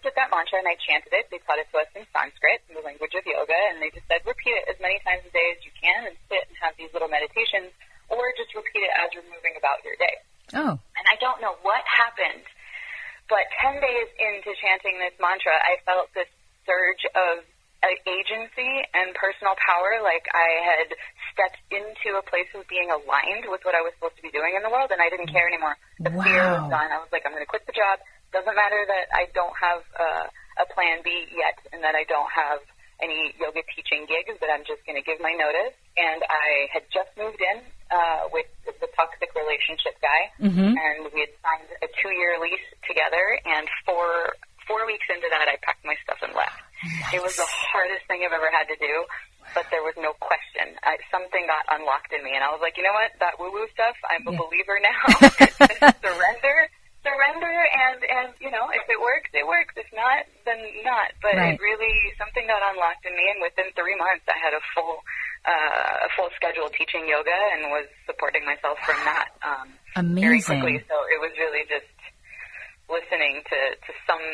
I, 0.00 0.08
I 0.08 0.16
that 0.16 0.32
mantra 0.32 0.58
and 0.58 0.68
I 0.68 0.76
chanted 0.80 1.12
it. 1.12 1.28
They 1.28 1.38
taught 1.44 1.60
it 1.60 1.68
to 1.72 1.84
us 1.84 1.90
in 1.92 2.08
Sanskrit, 2.08 2.64
in 2.72 2.76
the 2.76 2.84
language 2.84 3.12
of 3.12 3.24
yoga, 3.28 3.56
and 3.72 3.84
they 3.84 3.92
just 3.92 4.08
said 4.08 4.24
repeat 4.24 4.56
it 4.56 4.64
as 4.72 4.80
many 4.80 4.96
times 5.04 5.20
a 5.28 5.32
day 5.32 5.52
as 5.52 5.60
you 5.60 5.72
can 5.76 6.08
and 6.08 6.16
sit 6.32 6.48
and 6.48 6.56
have 6.64 6.72
these 6.80 6.88
little 6.96 7.12
meditations, 7.12 7.72
or 8.08 8.32
just 8.40 8.56
repeat 8.56 8.80
it 8.80 8.94
as 8.96 9.12
you're 9.12 9.26
moving 9.28 9.54
about 9.60 9.84
your 9.84 9.96
day. 10.00 10.16
Oh, 10.56 10.74
And 10.74 11.04
I 11.06 11.16
don't 11.20 11.38
know 11.44 11.54
what 11.62 11.84
happened, 11.84 12.42
but 13.28 13.44
10 13.62 13.78
days 13.78 14.08
into 14.18 14.50
chanting 14.58 14.98
this 14.98 15.14
mantra, 15.20 15.54
I 15.54 15.78
felt 15.86 16.10
this 16.16 16.26
surge 16.66 17.04
of 17.14 17.46
agency 18.06 18.84
and 18.92 19.14
personal 19.16 19.56
power, 19.56 20.02
like 20.04 20.26
I 20.36 20.48
had 20.60 20.88
stepped 21.32 21.60
into 21.72 22.18
a 22.18 22.24
place 22.26 22.50
of 22.52 22.66
being 22.68 22.90
aligned 22.92 23.48
with 23.48 23.64
what 23.64 23.72
I 23.72 23.80
was 23.80 23.96
supposed 23.96 24.16
to 24.20 24.24
be 24.26 24.30
doing 24.34 24.52
in 24.56 24.62
the 24.62 24.68
world, 24.68 24.92
and 24.92 25.00
I 25.00 25.08
didn't 25.08 25.32
care 25.32 25.48
anymore. 25.48 25.76
The 26.00 26.10
fear 26.28 26.44
was 26.60 26.68
gone. 26.68 26.90
I 26.92 26.98
was 27.00 27.08
like, 27.12 27.24
I'm 27.24 27.32
going 27.32 27.44
to 27.44 27.48
quit 27.48 27.64
the 27.64 27.72
job. 27.72 28.02
Doesn't 28.32 28.54
matter 28.54 28.82
that 28.86 29.06
I 29.10 29.26
don't 29.34 29.54
have 29.58 29.82
uh, 29.98 30.26
a 30.62 30.66
plan 30.74 31.02
B 31.02 31.10
yet, 31.34 31.58
and 31.74 31.82
that 31.82 31.94
I 31.98 32.04
don't 32.06 32.30
have 32.30 32.62
any 33.02 33.32
yoga 33.40 33.64
teaching 33.74 34.04
gigs, 34.06 34.36
but 34.38 34.52
I'm 34.52 34.62
just 34.68 34.84
going 34.84 34.94
to 34.94 35.02
give 35.02 35.18
my 35.24 35.32
notice. 35.34 35.72
And 35.96 36.20
I 36.28 36.68
had 36.70 36.84
just 36.92 37.10
moved 37.16 37.40
in 37.40 37.64
uh, 37.90 38.28
with 38.30 38.46
the 38.68 38.86
toxic 38.94 39.32
relationship 39.34 39.96
guy, 40.04 40.22
Mhm. 40.38 40.76
and 40.78 40.98
we 41.12 41.26
had 41.26 41.32
signed 41.42 41.68
a 41.82 41.88
two-year 42.00 42.38
lease 42.38 42.68
together. 42.86 43.24
And 43.44 43.66
four 43.84 44.36
four 44.68 44.86
weeks 44.86 45.08
into 45.10 45.26
that, 45.34 45.48
I 45.50 45.56
packed 45.66 45.82
my 45.84 45.96
stuff 46.06 46.22
and 46.22 46.30
left. 46.36 46.54
It 47.12 47.18
was 47.20 47.34
the 47.34 47.48
hardest 47.74 48.06
thing 48.06 48.22
I've 48.22 48.30
ever 48.36 48.52
had 48.54 48.68
to 48.70 48.78
do, 48.78 48.94
but 49.52 49.66
there 49.74 49.82
was 49.82 49.96
no 49.98 50.12
question. 50.22 50.78
I, 50.86 50.94
something 51.10 51.42
got 51.50 51.66
unlocked 51.74 52.12
in 52.14 52.22
me, 52.22 52.36
and 52.38 52.44
I 52.44 52.52
was 52.54 52.60
like, 52.62 52.78
you 52.78 52.84
know 52.86 52.94
what? 52.94 53.10
That 53.18 53.40
woo-woo 53.42 53.66
stuff, 53.74 53.96
I'm 54.06 54.22
a 54.28 54.30
Yeah. 54.30 54.38
believer 54.38 54.78
now. 54.78 55.00
surrender, 56.06 56.56
surrender, 57.20 57.52
and 57.52 58.00
and 58.00 58.28
you 58.40 58.48
know, 58.50 58.72
if 58.72 58.88
it 58.88 58.96
works, 58.96 59.28
it 59.36 59.44
works. 59.44 59.76
If 59.76 59.86
not, 59.92 60.24
then 60.48 60.56
not. 60.88 61.12
But 61.20 61.36
Right. 61.36 61.54
it 61.54 61.60
really 61.60 61.92
something 62.16 62.48
got 62.48 62.64
unlocked 62.72 63.04
in 63.04 63.12
me, 63.12 63.28
and 63.28 63.44
within 63.44 63.68
three 63.76 63.96
months, 64.00 64.24
I 64.24 64.40
had 64.40 64.56
a 64.56 64.62
full 64.72 65.04
uh, 65.44 66.06
a 66.06 66.10
full 66.16 66.32
schedule 66.36 66.72
teaching 66.72 67.04
yoga 67.04 67.36
and 67.52 67.68
was 67.68 67.84
supporting 68.08 68.44
myself 68.48 68.78
from 68.80 68.96
that. 69.04 69.28
Um, 69.44 69.68
very 70.16 70.40
quickly. 70.40 70.80
amazing. 70.80 70.88
So 70.88 70.96
it 71.12 71.20
was 71.20 71.32
really 71.36 71.68
just 71.68 71.92
listening 72.88 73.42
to, 73.44 73.58
to 73.84 73.92
some 74.08 74.24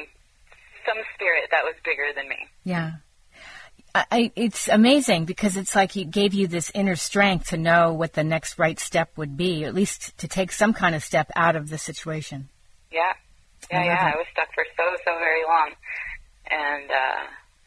some 0.87 1.02
spirit 1.14 1.50
that 1.50 1.64
was 1.64 1.75
bigger 1.85 2.14
than 2.14 2.28
me. 2.28 2.47
Yeah. 2.62 3.02
I, 3.95 4.05
I, 4.11 4.33
it's 4.37 4.69
amazing 4.69 5.25
because 5.25 5.57
it's 5.57 5.75
like 5.75 5.90
he 5.90 6.05
gave 6.05 6.35
you 6.35 6.47
this 6.47 6.71
inner 6.75 6.97
strength 6.97 7.49
to 7.49 7.57
know 7.57 7.95
what 7.95 8.12
the 8.12 8.23
next 8.25 8.59
right 8.59 8.78
step 8.78 9.11
would 9.16 9.37
be, 9.37 9.64
at 9.64 9.75
least 9.75 10.16
to 10.19 10.28
take 10.28 10.52
some 10.52 10.75
kind 10.75 10.95
of 10.95 11.02
step 11.02 11.31
out 11.35 11.57
of 11.57 11.71
the 11.71 11.78
situation. 11.78 12.49
Yeah, 12.97 13.12
yeah, 13.69 13.81
I 13.81 13.85
yeah. 13.85 14.09
it. 14.09 14.15
I 14.15 14.17
was 14.17 14.29
stuck 14.33 14.49
for 14.57 14.65
so 14.73 14.85
so 15.05 15.12
very 15.21 15.45
long, 15.45 15.76
and 16.49 16.88
uh, 16.88 17.23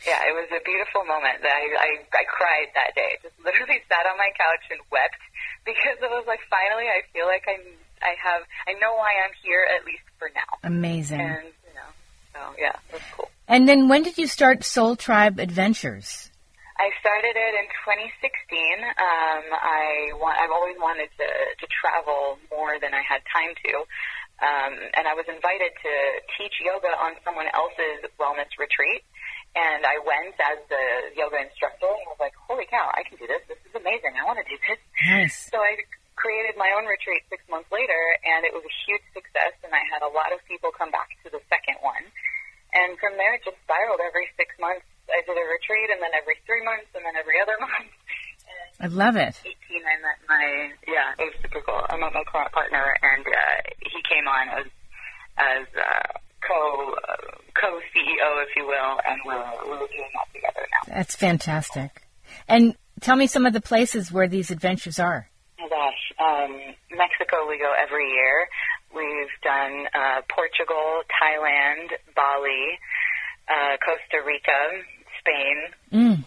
yeah, 0.09 0.25
it 0.25 0.33
was 0.33 0.49
a 0.49 0.61
beautiful 0.65 1.05
moment. 1.05 1.45
That 1.45 1.53
I, 1.53 1.69
I 1.69 1.89
I 2.09 2.23
cried 2.25 2.73
that 2.73 2.97
day. 2.97 3.21
Just 3.21 3.37
literally 3.45 3.77
sat 3.89 4.09
on 4.09 4.17
my 4.17 4.33
couch 4.33 4.65
and 4.73 4.81
wept 4.89 5.21
because 5.69 6.01
it 6.01 6.09
was 6.09 6.25
like 6.25 6.41
finally 6.49 6.89
I 6.89 7.05
feel 7.13 7.29
like 7.29 7.45
I'm 7.45 7.61
I 8.01 8.17
have 8.17 8.41
I 8.65 8.73
know 8.81 8.97
why 8.97 9.13
I'm 9.21 9.35
here 9.45 9.69
at 9.69 9.85
least 9.85 10.07
for 10.17 10.33
now, 10.33 10.49
Amazing. 10.65 11.21
and 11.21 11.45
you 11.45 11.73
know, 11.77 11.89
so 12.33 12.41
yeah, 12.57 12.73
it 12.89 12.97
was 12.97 13.05
cool. 13.13 13.29
And 13.47 13.69
then 13.69 13.87
when 13.87 14.03
did 14.03 14.17
you 14.17 14.27
start 14.27 14.63
Soul 14.63 14.95
Tribe 14.95 15.39
Adventures? 15.39 16.29
I 16.79 16.95
started 17.03 17.35
it 17.35 17.53
in 17.59 17.67
2016. 17.83 18.07
Um, 18.87 19.43
I 19.51 20.15
want, 20.15 20.39
I've 20.39 20.55
always 20.55 20.79
wanted 20.79 21.11
to, 21.19 21.27
to 21.27 21.65
travel 21.67 22.39
more 22.47 22.79
than 22.79 22.95
I 22.95 23.03
had 23.03 23.19
time 23.27 23.51
to. 23.67 23.83
Um, 24.39 24.73
and 24.95 25.03
I 25.03 25.13
was 25.15 25.27
invited 25.27 25.71
to 25.75 25.93
teach 26.39 26.55
yoga 26.63 26.91
on 26.95 27.19
someone 27.27 27.51
else's 27.51 28.07
wellness 28.15 28.49
retreat. 28.55 29.03
And 29.57 29.83
I 29.83 29.99
went 29.99 30.37
as 30.39 30.59
the 30.69 30.85
yoga 31.17 31.41
instructor 31.43 31.89
and 31.89 32.05
I 32.05 32.09
was 32.13 32.21
like, 32.21 32.37
holy 32.37 32.69
cow, 32.69 32.87
I 32.93 33.03
can 33.03 33.17
do 33.17 33.25
this. 33.25 33.41
This 33.49 33.59
is 33.65 33.73
amazing. 33.73 34.15
I 34.15 34.23
want 34.23 34.37
to 34.39 34.47
do 34.47 34.55
this. 34.61 34.79
Nice. 35.09 35.49
So 35.49 35.57
I 35.57 35.75
created 36.15 36.55
my 36.55 36.69
own 36.77 36.85
retreat 36.85 37.25
six 37.33 37.41
months 37.49 37.67
later 37.73 37.97
and 38.23 38.45
it 38.45 38.53
was 38.53 38.61
a 38.61 38.73
huge 38.85 39.03
success 39.11 39.57
and 39.65 39.73
I 39.73 39.81
had 39.89 40.05
a 40.05 40.11
lot 40.13 40.31
of 40.31 40.39
people 40.45 40.69
come 40.71 40.93
back 40.93 41.09
to 41.25 41.33
the 41.33 41.41
second 41.49 41.81
one. 41.81 42.05
And 42.71 42.95
from 43.01 43.17
there 43.17 43.33
it 43.35 43.41
just 43.41 43.57
spiraled 43.65 43.99
every 44.05 44.29
six 44.37 44.53
months 44.61 44.85
I 45.09 45.25
did 45.25 45.35
a 45.35 45.45
retreat, 45.49 45.89
and 45.89 45.99
then 46.01 46.13
every 46.13 46.37
three 46.45 46.61
months, 46.61 46.89
and 46.93 47.01
then 47.03 47.17
every 47.17 47.41
other 47.41 47.57
month. 47.65 47.91
I 48.79 48.87
love 48.87 49.19
it. 49.19 49.35
18, 49.43 49.83
I 49.83 49.95
met 49.99 50.17
my 50.25 50.45
yeah, 50.87 51.11
it 51.19 51.27
was 51.29 51.37
super 51.43 51.61
cool. 51.67 51.83
I 51.89 51.99
met 51.99 52.13
my 52.15 52.23
current 52.31 52.51
partner, 52.53 52.95
and 53.03 53.25
uh, 53.27 53.57
came 54.09 54.27
on 54.27 54.49
as 54.49 54.65
as 55.37 55.65
uh, 55.77 56.19
co 56.45 56.93
uh, 57.07 57.15
co 57.55 57.79
CEO, 57.93 58.43
if 58.43 58.55
you 58.55 58.65
will, 58.65 58.99
and 59.05 59.19
we're 59.25 59.69
we're 59.69 59.77
doing 59.77 60.11
that 60.13 60.27
together 60.33 60.65
now. 60.65 60.95
That's 60.95 61.15
fantastic. 61.15 62.03
And 62.47 62.75
tell 63.01 63.15
me 63.15 63.27
some 63.27 63.45
of 63.45 63.53
the 63.53 63.61
places 63.61 64.11
where 64.11 64.27
these 64.27 64.51
adventures 64.51 64.99
are. 64.99 65.29
Oh 65.61 65.69
gosh, 65.69 66.03
um, 66.19 66.57
Mexico 66.91 67.47
we 67.47 67.57
go 67.57 67.73
every 67.77 68.09
year. 68.11 68.47
We've 68.93 69.35
done 69.43 69.85
uh, 69.93 70.21
Portugal, 70.33 71.05
Thailand, 71.13 71.93
Bali, 72.15 72.79
uh, 73.47 73.77
Costa 73.85 74.25
Rica, 74.25 74.81
Spain. 75.19 75.57
Mm. 75.93 76.23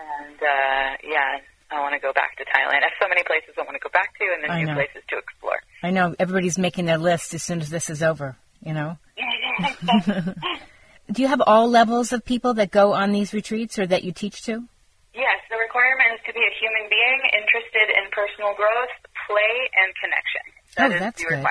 And 0.00 0.38
uh, 0.42 0.88
yeah, 1.06 1.38
I 1.70 1.80
want 1.80 1.94
to 1.94 2.00
go 2.02 2.12
back 2.12 2.36
to 2.38 2.44
Thailand. 2.44 2.82
I 2.82 2.90
have 2.90 2.98
so 3.00 3.08
many 3.08 3.22
places 3.22 3.54
I 3.54 3.62
want 3.62 3.78
to 3.78 3.84
go 3.84 3.92
back 3.92 4.18
to, 4.18 4.24
and 4.26 4.42
then 4.42 4.50
I 4.50 4.60
new 4.60 4.66
know. 4.66 4.74
places 4.74 5.06
to 5.10 5.18
explore. 5.18 5.62
I 5.82 5.90
know 5.90 6.14
everybody's 6.18 6.58
making 6.58 6.86
their 6.86 6.98
list 6.98 7.32
as 7.34 7.42
soon 7.42 7.60
as 7.60 7.70
this 7.70 7.88
is 7.90 8.02
over, 8.02 8.36
you 8.60 8.74
know? 8.74 8.98
Do 11.12 11.22
you 11.22 11.28
have 11.28 11.42
all 11.44 11.68
levels 11.68 12.12
of 12.12 12.24
people 12.24 12.54
that 12.54 12.70
go 12.70 12.92
on 12.94 13.10
these 13.12 13.32
retreats 13.34 13.78
or 13.78 13.86
that 13.86 14.04
you 14.04 14.12
teach 14.12 14.42
to? 14.46 14.62
yes, 15.10 15.42
the 15.50 15.58
requirement 15.58 16.14
is 16.14 16.22
to 16.26 16.32
be 16.32 16.38
a 16.40 16.54
human 16.62 16.86
being 16.88 17.20
interested 17.34 17.86
in 17.98 18.06
personal 18.14 18.54
growth, 18.54 18.94
play, 19.26 19.54
and 19.74 19.90
connection. 19.98 20.44
That 20.78 20.90
Oh, 20.90 20.94
is 20.94 21.00
that's 21.02 21.18
the 21.18 21.28
good. 21.34 21.42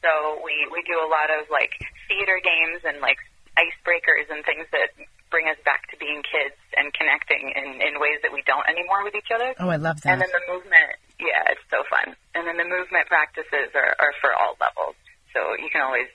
So 0.00 0.40
we 0.42 0.54
we 0.72 0.80
do 0.88 0.96
a 0.96 1.08
lot 1.12 1.28
of 1.28 1.44
like 1.52 1.76
theater 2.08 2.40
games 2.40 2.80
and 2.88 3.04
like 3.04 3.20
icebreakers 3.60 4.32
and 4.32 4.40
things 4.48 4.64
that 4.72 4.96
bring 5.28 5.44
us 5.48 5.60
back 5.64 5.84
to 5.92 5.96
being 6.00 6.24
kids 6.24 6.56
and 6.76 6.88
connecting 6.96 7.52
in, 7.52 7.80
in 7.84 8.00
ways 8.00 8.16
that 8.24 8.32
we 8.32 8.40
don't 8.48 8.64
anymore 8.68 9.04
with 9.04 9.14
each 9.14 9.28
other. 9.28 9.52
Oh, 9.60 9.68
I 9.68 9.76
love 9.76 10.00
that. 10.02 10.08
And 10.12 10.20
then 10.24 10.28
the 10.32 10.44
movement, 10.52 10.96
yeah, 11.22 11.54
it's 11.54 11.62
so 11.70 11.86
fun. 11.88 12.14
And 12.34 12.44
then 12.46 12.58
the 12.58 12.66
movement 12.66 13.06
practices 13.06 13.70
are, 13.78 13.94
are 14.02 14.14
for 14.20 14.34
all 14.34 14.58
levels. 14.58 14.98
So 15.32 15.54
you 15.56 15.70
can 15.70 15.80
always, 15.80 16.10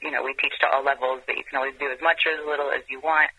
you 0.00 0.10
know, 0.14 0.22
we 0.22 0.32
teach 0.38 0.54
to 0.62 0.66
all 0.70 0.84
levels, 0.86 1.20
but 1.26 1.36
you 1.36 1.44
can 1.44 1.58
always 1.58 1.74
do 1.76 1.90
as 1.90 2.00
much 2.00 2.22
or 2.24 2.32
as 2.38 2.42
little 2.46 2.70
as 2.70 2.86
you 2.88 3.00
want. 3.02 3.30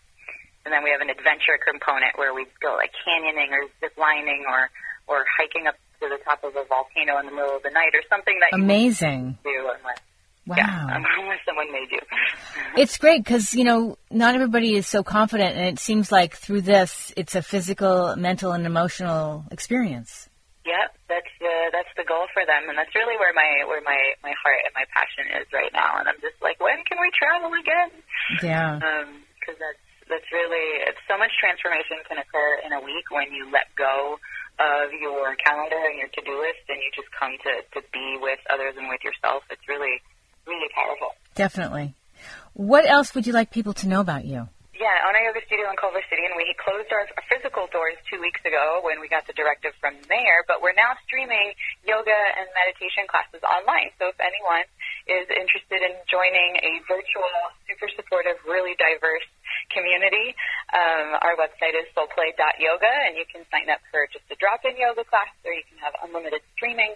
And 0.64 0.72
then 0.74 0.82
we 0.84 0.90
have 0.90 1.00
an 1.00 1.10
adventure 1.10 1.58
component 1.62 2.18
where 2.18 2.34
we 2.34 2.46
go 2.60 2.74
like 2.76 2.90
canyoning 3.06 3.50
or 3.54 3.66
zip 3.80 3.94
lining 3.96 4.44
or, 4.46 4.68
or 5.06 5.24
hiking 5.38 5.66
up 5.66 5.74
to 6.02 6.08
the 6.10 6.18
top 6.24 6.44
of 6.44 6.54
a 6.54 6.64
volcano 6.68 7.18
in 7.18 7.26
the 7.26 7.32
middle 7.32 7.56
of 7.56 7.62
the 7.62 7.70
night 7.70 7.94
or 7.94 8.02
something 8.10 8.36
that 8.40 8.56
you 8.56 8.62
Amazing. 8.62 9.38
do 9.42 9.70
unless, 9.78 9.98
Wow. 10.46 10.56
yeah, 10.58 10.86
unless 11.18 11.38
someone 11.46 11.72
made 11.72 11.90
you. 11.90 12.00
It's 12.76 12.98
great 12.98 13.24
because, 13.24 13.54
you 13.54 13.64
know, 13.64 13.96
not 14.10 14.34
everybody 14.34 14.74
is 14.74 14.86
so 14.86 15.02
confident, 15.02 15.56
and 15.56 15.64
it 15.66 15.78
seems 15.78 16.12
like 16.12 16.34
through 16.36 16.60
this, 16.60 17.10
it's 17.16 17.34
a 17.34 17.40
physical, 17.40 18.14
mental, 18.16 18.52
and 18.52 18.66
emotional 18.66 19.44
experience. 19.50 20.28
Yep, 20.66 20.95
that's 21.08 21.30
the 21.38 21.70
that's 21.70 21.90
the 21.94 22.06
goal 22.06 22.26
for 22.34 22.42
them, 22.42 22.66
and 22.66 22.76
that's 22.76 22.94
really 22.94 23.14
where 23.18 23.32
my 23.32 23.62
where 23.66 23.82
my 23.82 23.98
my 24.22 24.34
heart 24.34 24.62
and 24.66 24.74
my 24.74 24.86
passion 24.90 25.30
is 25.38 25.46
right 25.54 25.70
now. 25.70 25.98
And 26.02 26.10
I'm 26.10 26.18
just 26.18 26.38
like, 26.42 26.58
when 26.58 26.82
can 26.86 26.98
we 26.98 27.10
travel 27.14 27.54
again? 27.54 27.90
Yeah. 28.42 28.82
Um, 28.82 29.22
because 29.38 29.58
that's 29.62 29.82
that's 30.10 30.28
really 30.34 30.82
it's 30.86 31.02
so 31.06 31.14
much 31.14 31.30
transformation 31.38 32.02
can 32.06 32.18
occur 32.18 32.62
in 32.66 32.74
a 32.74 32.82
week 32.82 33.06
when 33.14 33.30
you 33.30 33.46
let 33.54 33.70
go 33.78 34.18
of 34.58 34.90
your 34.96 35.36
calendar 35.38 35.78
and 35.78 36.00
your 36.00 36.10
to 36.10 36.22
do 36.26 36.34
list, 36.42 36.66
and 36.66 36.78
you 36.82 36.90
just 36.94 37.10
come 37.14 37.38
to 37.46 37.52
to 37.78 37.80
be 37.94 38.18
with 38.18 38.42
others 38.50 38.74
and 38.74 38.90
with 38.90 39.02
yourself. 39.06 39.46
It's 39.50 39.66
really 39.70 40.02
really 40.46 40.70
powerful. 40.74 41.14
Definitely. 41.34 41.94
What 42.54 42.88
else 42.88 43.14
would 43.14 43.26
you 43.26 43.32
like 43.32 43.50
people 43.50 43.74
to 43.74 43.88
know 43.88 44.00
about 44.00 44.24
you? 44.24 44.48
Yeah, 44.76 45.08
own 45.08 45.16
a 45.16 45.24
yoga 45.24 45.40
studio 45.48 45.72
in 45.72 45.76
Culver 45.80 46.04
City, 46.12 46.28
and 46.28 46.36
we 46.36 46.52
closed 46.60 46.92
our 46.92 47.08
our 47.16 47.24
physical 47.32 47.64
doors 47.72 47.96
two 48.12 48.20
weeks 48.20 48.44
ago 48.44 48.84
when 48.84 49.00
we 49.00 49.08
got 49.08 49.24
the 49.24 49.32
directive 49.32 49.72
from 49.80 49.96
the 49.96 50.04
mayor. 50.04 50.44
But 50.44 50.60
we're 50.60 50.76
now 50.76 50.92
streaming 51.08 51.56
yoga 51.80 52.12
and 52.12 52.44
meditation 52.52 53.08
classes 53.08 53.40
online. 53.40 53.88
So 53.96 54.12
if 54.12 54.20
anyone 54.20 54.68
is 55.08 55.32
interested 55.32 55.80
in 55.80 55.96
joining 56.04 56.60
a 56.60 56.84
virtual, 56.84 57.32
super 57.64 57.88
supportive, 57.96 58.36
really 58.44 58.76
diverse 58.76 59.24
community, 59.72 60.36
um, 60.76 61.24
our 61.24 61.40
website 61.40 61.72
is 61.72 61.88
soulplay.yoga, 61.96 62.92
and 63.08 63.16
you 63.16 63.24
can 63.32 63.48
sign 63.48 63.72
up 63.72 63.80
for 63.88 64.04
just 64.12 64.28
a 64.28 64.36
drop-in 64.36 64.76
yoga 64.76 65.08
class, 65.08 65.32
or 65.48 65.56
you 65.56 65.64
can 65.72 65.80
have 65.80 65.96
unlimited 66.04 66.44
streaming. 66.52 66.92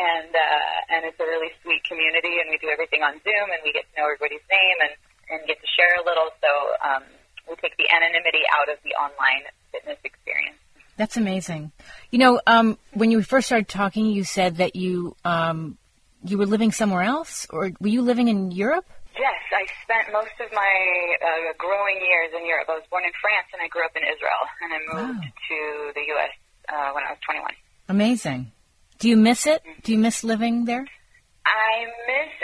And 0.00 0.32
uh, 0.32 0.92
and 0.96 1.04
it's 1.04 1.20
a 1.20 1.28
really 1.28 1.52
sweet 1.60 1.84
community, 1.84 2.40
and 2.40 2.48
we 2.48 2.56
do 2.56 2.72
everything 2.72 3.04
on 3.04 3.20
Zoom, 3.20 3.52
and 3.52 3.60
we 3.60 3.76
get 3.76 3.84
to 3.84 3.92
know 4.00 4.08
everybody's 4.08 4.48
name 4.48 4.80
and 4.80 4.96
and 5.28 5.44
get 5.44 5.60
to 5.60 5.68
share 5.76 5.92
a 6.00 6.04
little. 6.08 6.32
So 6.40 6.52
um, 6.80 7.04
we 7.48 7.56
take 7.56 7.76
the 7.76 7.88
anonymity 7.90 8.42
out 8.58 8.68
of 8.72 8.78
the 8.84 8.90
online 8.94 9.44
fitness 9.72 9.98
experience. 10.04 10.56
That's 10.96 11.16
amazing. 11.16 11.70
You 12.10 12.18
know, 12.18 12.40
um, 12.46 12.76
when 12.92 13.10
you 13.10 13.22
first 13.22 13.46
started 13.46 13.68
talking, 13.68 14.06
you 14.06 14.24
said 14.24 14.56
that 14.56 14.74
you 14.76 15.14
um, 15.24 15.78
you 16.24 16.36
were 16.38 16.46
living 16.46 16.72
somewhere 16.72 17.02
else, 17.02 17.46
or 17.50 17.70
were 17.80 17.88
you 17.88 18.02
living 18.02 18.26
in 18.28 18.50
Europe? 18.50 18.84
Yes, 19.18 19.40
I 19.54 19.66
spent 19.82 20.12
most 20.12 20.34
of 20.44 20.52
my 20.52 20.74
uh, 21.22 21.52
growing 21.58 21.96
years 21.96 22.30
in 22.38 22.46
Europe. 22.46 22.66
I 22.68 22.74
was 22.74 22.84
born 22.90 23.04
in 23.04 23.12
France, 23.20 23.46
and 23.52 23.62
I 23.62 23.68
grew 23.68 23.84
up 23.84 23.92
in 23.96 24.02
Israel, 24.02 24.42
and 24.62 24.70
I 24.74 24.78
moved 25.06 25.18
Wow. 25.18 25.30
to 25.48 25.92
the 25.94 26.04
U.S. 26.14 26.30
Uh, 26.68 26.92
when 26.92 27.04
I 27.04 27.10
was 27.10 27.18
21. 27.24 27.50
Amazing. 27.88 28.52
Do 28.98 29.08
you 29.08 29.16
miss 29.16 29.46
it? 29.46 29.62
Do 29.84 29.92
you 29.92 29.98
miss 29.98 30.22
living 30.24 30.64
there? 30.66 30.84
I 31.46 31.86
miss 32.06 32.34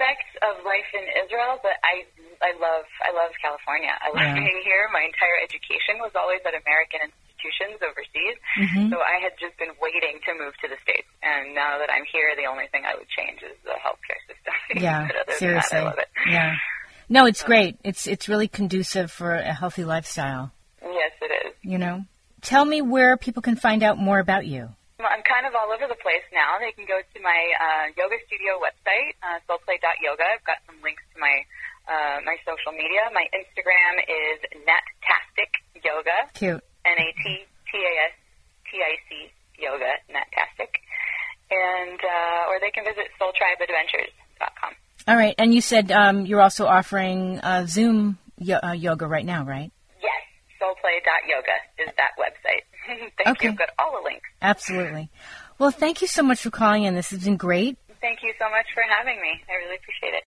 aspects 0.00 0.30
of 0.42 0.64
life 0.64 0.88
in 0.96 1.04
Israel, 1.24 1.60
but 1.62 1.76
I 1.84 2.04
I 2.40 2.52
love 2.56 2.84
I 3.04 3.12
love 3.12 3.32
California. 3.42 3.92
I 4.00 4.08
love 4.08 4.24
Yeah. 4.32 4.34
being 4.34 4.60
here. 4.64 4.88
My 4.92 5.04
entire 5.04 5.36
education 5.44 6.00
was 6.00 6.12
always 6.16 6.40
at 6.48 6.54
American 6.56 7.00
institutions 7.12 7.80
overseas, 7.84 8.36
Mhm. 8.56 8.90
so 8.90 9.00
I 9.00 9.20
had 9.20 9.32
just 9.38 9.56
been 9.58 9.72
waiting 9.80 10.20
to 10.24 10.34
move 10.34 10.56
to 10.58 10.68
the 10.68 10.76
states. 10.82 11.08
And 11.22 11.54
now 11.54 11.78
that 11.78 11.90
I'm 11.92 12.04
here, 12.10 12.34
the 12.36 12.46
only 12.46 12.66
thing 12.68 12.84
I 12.86 12.94
would 12.94 13.08
change 13.08 13.42
is 13.42 13.56
the 13.64 13.76
healthcare 13.76 14.20
system. 14.26 14.54
Yeah, 14.80 15.08
seriously. 15.36 15.78
that, 15.78 15.84
I 15.84 15.88
love 15.90 15.98
it. 15.98 16.08
Yeah. 16.26 16.54
No, 17.08 17.26
it's 17.26 17.42
great. 17.42 17.76
It's 17.84 18.06
it's 18.06 18.28
really 18.28 18.48
conducive 18.48 19.10
for 19.12 19.34
a 19.34 19.52
healthy 19.52 19.84
lifestyle. 19.84 20.52
Yes, 20.82 21.12
it 21.20 21.46
is. 21.46 21.54
You 21.62 21.78
know. 21.78 22.04
Tell 22.40 22.64
me 22.64 22.80
where 22.80 23.18
people 23.18 23.42
can 23.42 23.56
find 23.56 23.82
out 23.82 23.98
more 23.98 24.18
about 24.18 24.46
you. 24.46 24.70
Kind 25.40 25.56
of 25.56 25.56
all 25.56 25.72
over 25.72 25.88
the 25.88 25.96
place 26.04 26.20
now. 26.36 26.60
They 26.60 26.68
can 26.76 26.84
go 26.84 27.00
to 27.00 27.18
my 27.24 27.40
uh, 27.56 27.96
yoga 27.96 28.20
studio 28.28 28.60
website, 28.60 29.16
uh, 29.24 29.40
soulplay.yoga. 29.48 30.20
I've 30.20 30.44
got 30.44 30.60
some 30.68 30.76
links 30.84 31.00
to 31.00 31.16
my 31.16 31.32
uh, 31.88 32.20
my 32.28 32.36
social 32.44 32.76
media. 32.76 33.08
My 33.16 33.24
Instagram 33.32 34.04
is 34.04 34.36
Natastic 34.68 35.48
Yoga. 35.80 36.28
Cute. 36.36 36.60
N 36.84 36.92
A 36.92 37.08
T 37.24 37.24
T 37.40 37.72
A 37.72 37.92
S 38.12 38.14
T 38.68 38.84
I 38.84 39.00
C 39.08 39.32
yoga, 39.56 39.96
Natastic. 40.12 40.76
And, 41.48 41.96
uh, 41.96 42.52
or 42.52 42.60
they 42.60 42.68
can 42.68 42.84
visit 42.84 43.08
soultribeadventures.com. 43.16 44.76
All 45.08 45.16
right, 45.16 45.34
and 45.38 45.54
you 45.54 45.62
said 45.62 45.90
um, 45.90 46.26
you're 46.26 46.42
also 46.42 46.66
offering 46.66 47.40
uh, 47.40 47.64
Zoom 47.64 48.18
yo- 48.36 48.60
uh, 48.62 48.72
yoga 48.72 49.06
right 49.06 49.24
now, 49.24 49.44
right? 49.44 49.72
Yes, 50.04 50.20
soulplay.yoga 50.60 51.56
is 51.80 51.88
that 51.96 52.12
website. 52.20 52.68
Thank 53.16 53.28
Okay. 53.28 53.46
you. 53.46 53.52
I've 53.52 53.58
got 53.58 53.70
all 53.78 53.98
the 54.00 54.04
links. 54.04 54.28
Absolutely. 54.42 55.10
Well, 55.58 55.70
thank 55.70 56.00
you 56.00 56.06
so 56.08 56.22
much 56.22 56.40
for 56.42 56.50
calling 56.50 56.84
in. 56.84 56.94
This 56.94 57.10
has 57.10 57.24
been 57.24 57.36
great. 57.36 57.76
Thank 58.00 58.20
you 58.22 58.32
so 58.38 58.48
much 58.50 58.66
for 58.74 58.82
having 58.88 59.20
me. 59.20 59.42
I 59.48 59.54
really 59.64 59.76
appreciate 59.76 60.14
it. 60.14 60.24